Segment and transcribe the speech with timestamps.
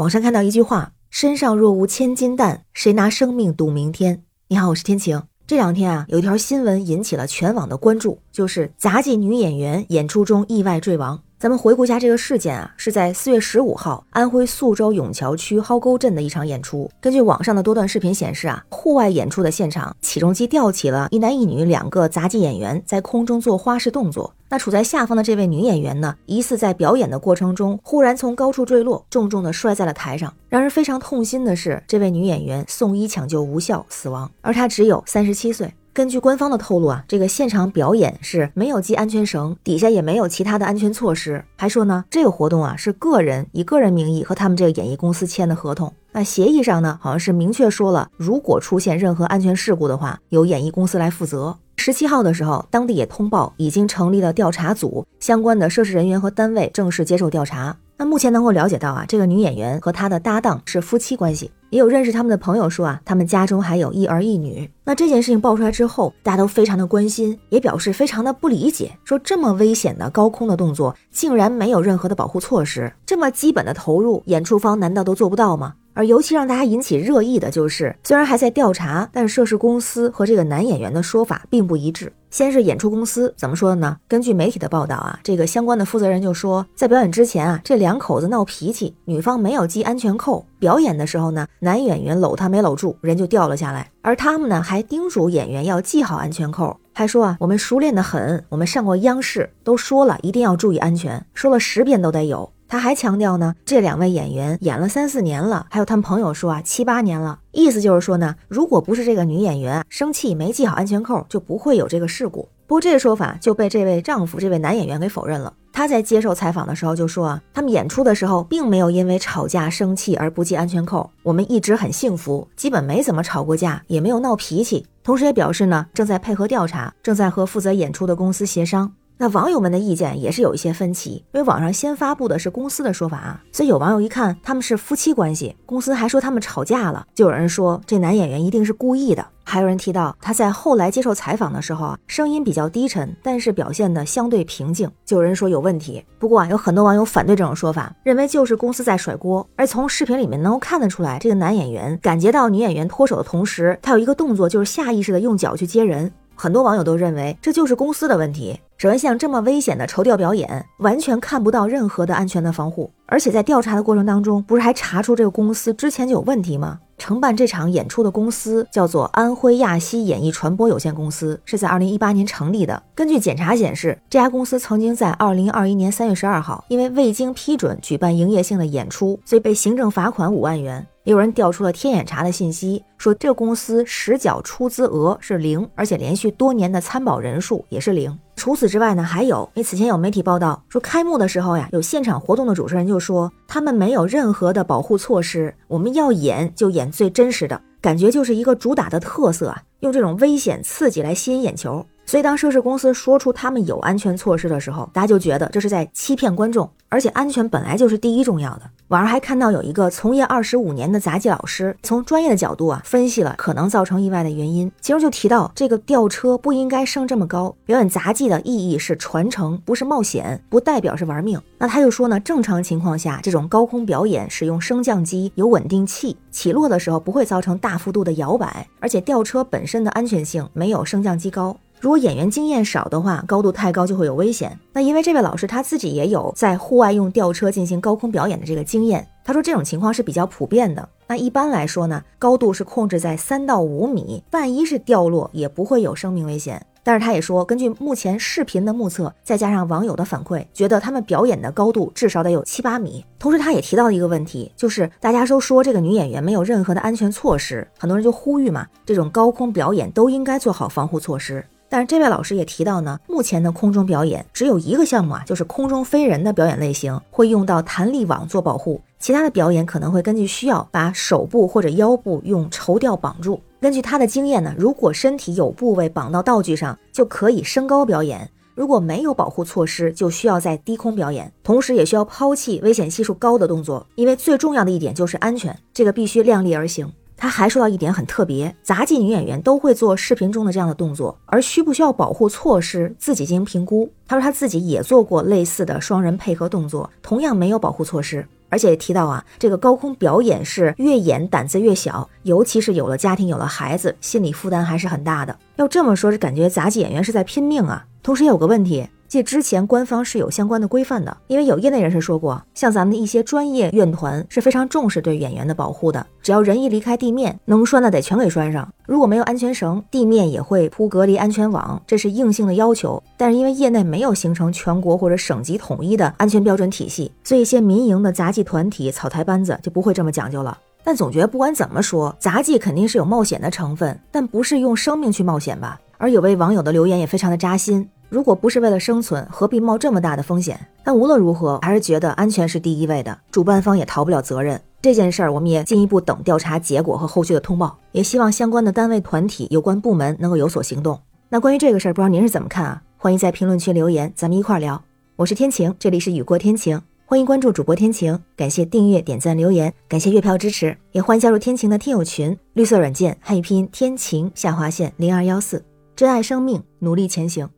[0.00, 5.22] 网上看到一句话：“身上若无千金担，谁拿生命赌明天？”你好，我是天晴。
[5.46, 11.20] 这两天啊，有一条新闻引起了全网的关注，就是杂技女演员演出中意外坠亡。
[11.40, 16.90] 咱们回顾一下这个事件啊，是在四月十五号，安徽宿州永桥区蒿沟镇的一场演出。
[17.00, 24.34] 根据网上的多段视频显示啊，户外演出的现场，起重机吊起了一男一女两个杂技演员在空中做花式动作。
[24.50, 30.34] 那处在下方的这位女演员呢，疑似在表演的过程中忽然从高处坠落，重重的摔在了台上。
[30.50, 35.72] 让人非常痛心的是，这位女演员送医抢救无效死亡，而她只有三十七岁。
[35.92, 41.44] 根据官方的透露啊，这个现场表演是没有系安全绳，底下也没有其他的安全措施。
[41.56, 45.92] 还说呢，这个活动啊是个人以个人名义和他们这个演艺公司签的合同。
[46.12, 51.56] 那协议上呢，好像是明确说了，如果出现任何安全事故的话，由演艺公司来负责。
[51.76, 57.76] 十七号的时候，当地也通报已经成立了调查组，相关的涉事人员和单位正式接受调查。
[58.00, 61.50] 那目前能够了解到啊，这个女演员和她的搭档是夫妻关系。
[61.68, 64.70] 也有认识他们的朋友说啊，他们家中还有一儿一女。
[64.84, 75.74] 那这件事情爆出来之后，大家都非常的关心，也表示非常的不理解，说这么危险的高空的动作，竟然没有任何的保护措施，这么基本的投入，演出方难道都做不到吗？
[75.94, 82.12] 而尤其让大家引起热议的就是，虽然还在调查，但涉事公司和这个男演员的说法并不一致。
[82.30, 83.96] 先是演出公司怎么说的呢？
[84.06, 90.46] 根据媒体的报道啊，这个相关的负责人就说，在表演之前啊，这两口子闹脾气，女方没有系安全扣。
[90.60, 93.90] 表演的时候呢，男演员搂她没搂住，人就掉了下来。
[94.00, 102.52] 而他们呢，还叮嘱演员要系好安全扣，还说啊，我们熟练的很，我们上过央视，都说了一定要注意安全，说了十遍都得有。
[102.70, 112.48] 他还强调呢，这两位演员演了三四年了，还有他们朋友说啊，七八年了，意思就是说呢，如果不是这个女演员生气没系好安全扣，就不会有这个事故。
[112.68, 115.52] 不过这个说法就被这位丈夫这位男演员给否认了。
[115.72, 124.86] 他在接受采访的时候就说啊，他们演出的时候并没有因为吵架生气而不系安全扣，我们一直很幸福，基本没怎么吵过架，也没有闹脾气。
[125.02, 128.92] 同时也表示呢，正在配合调查，正在和负责演出的公司协商。
[129.22, 146.02] 那网友们的意见也是有一些分歧，因为网上先发布的是公司的说法啊，所以有网友一看他们是夫妻关系，公司还说他们吵架了，就有人说这男演员一定是故意的，还有人提到他在后来接受采访的时候啊，声音比较低沉，但是表现的相对平静，就有人说有问题。
[146.18, 149.46] 不过啊，有很多网友反对这种说法，认为就是公司在甩锅。
[149.54, 156.10] 而从视频里面能够看得出来，这个男演员感觉到女演员脱手的同时，他有一个动作就是下意识的用脚去接人。
[156.40, 158.58] 很多网友都认为这就是公司的问题。
[158.78, 166.78] 首先，像这么危险的绸吊表演，完全看不到任何的安全的防护，而且在调查的过程当中，不是还查出这个公司之前就有问题吗？
[166.96, 172.82] 承办这场演出的公司叫做安徽亚西演艺传播有限公司，是在二零一八年成立的。
[172.94, 180.86] 根据检查显示，这家公司曾经在二零二一年三月十二号，因为未经批准举办营业性的演出，所以被行政罚款五万元。
[181.10, 188.16] 有人调出了天眼查的信息，说这公司实缴出资额是零，而且连续多年的参保人数也是零。
[188.36, 201.84] 除此之外呢，还有，因为此前有媒体报道说，开幕的时候呀，有现场活动的主持人就说，他们没有任何的保护措施，我们要演就演最真实的，感觉就是一个主打的特色啊，用这种危险刺激来吸引眼球。
[202.06, 206.68] 所以，当涉事公司说出他们有安全措施的时候，大家就觉得这是在欺骗观众。
[206.88, 208.62] 而且，安全本来就是第一重要的。
[208.90, 217.54] 网上还看到有一个从业二十五年的杂技老师，从专业的角度啊分析了可能造成意外的原因，其中就提到这个吊车不应该升这么高。
[217.64, 221.40] 表演杂技的意义是传承，不是冒险，不代表是玩命。
[221.56, 231.56] 那他就说呢，正常情况下，这种高空表演使用升降机有稳定器，起落的时候不会造成大幅度的摇摆，而且吊车本身的安全性没有升降机高。
[231.80, 234.56] 如果演员经验少的话，高度太高就会有危险。
[234.70, 240.86] 那因为这位老师他自己也有在户外用吊车进行高空表演的这个经验，他说这种情况是比较普遍的。
[241.06, 246.64] 那一般来说呢，高度是控制在三到五米，万一是掉落也不会有生命危险。
[246.82, 253.04] 但是他也说，根据目前视频的目测，再加上网友的反馈，觉得他们表演的高度至少得有七八米。
[253.18, 261.44] 同时，他也提到一个问题，就是大家都说这个女演员没有任何的安全措施，很多人就呼吁嘛，这种高空表演都应该做好防护措施。
[261.70, 273.40] 但是这位老师也提到呢，目前的空中表演只有一个项目啊，就是空中飞人的表演类型会用到弹力网做保护，其他的表演可能会根据需要把手部或者腰部用绸吊绑住。
[273.60, 278.26] 根据他的经验呢，如果身体有部位绑到道具上，就可以升高表演；
[278.56, 286.92] 如果没有保护措施，就需要在低空表演，同时也需要抛弃危险系数高的动作，因为最重要的一点就是安全，这个必须量力而行。
[287.20, 293.92] 他还说到一点很特别，杂技女演员都会做视频中的这样的动作，而需不需要保护措施自己进行评估。
[294.08, 298.26] 他说他自己也做过类似的双人配合动作，同样没有保护措施。
[298.48, 305.38] 而且提到啊，这个高空表演是越演胆子越小，尤其是有了家庭、有了孩子，心理负担还是很大的。
[305.56, 307.84] 要这么说，是感觉杂技演员是在拼命啊。
[308.02, 308.88] 同时也有个问题。
[309.10, 316.06] 即之前官方是有相关的规范的，因为有业内人士说过，像咱们的一些专业院团是非常重视对演员的保护的。
[316.22, 318.72] 只要人一离开地面，能拴的得全给拴上。
[318.86, 323.02] 如果没有安全绳，地面也会铺隔离安全网，这是硬性的要求。
[323.16, 330.56] 但是因为业内没有形成全国或者省级统一的安全标准体系，所以一些民营的杂技团体、草台班子就不会这么讲究了。
[330.84, 335.80] 但总觉得不管怎么说，杂技肯定是有冒险的成分，但不是用生命去冒险吧？
[335.98, 337.88] 而有位网友的留言也非常的扎心。
[338.10, 340.58] 如果不是为了生存，何必冒这么大的风险？
[340.82, 343.16] 但无论如何，还是觉得安全是第一位的。
[343.30, 344.60] 主办方也逃不了责任。
[344.82, 351.00] 这件事儿，我们也进一步等调查结果和后续的通报，也希望相关的单位、团体、有关部门能够有所行动。
[351.28, 352.82] 那关于这个事儿，不知道您是怎么看啊？
[352.96, 354.82] 欢迎在评论区留言，咱们一块儿聊。
[355.14, 365.64] 我是天晴，这里是雨过天晴，欢迎关注主播天晴，感谢订阅、点赞、留言，感谢月票支持，也欢迎加入天晴的听友群，绿色软件汉语拼音天晴下划线零二幺四，
[365.94, 367.48] 珍爱生命，努力前行。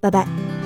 [0.00, 0.59] 拜拜。